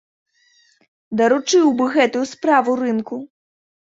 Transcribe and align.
Даручыў 1.19 1.67
бы 1.81 1.85
гэтую 1.97 2.23
справу 2.33 2.71
рынку. 2.83 3.15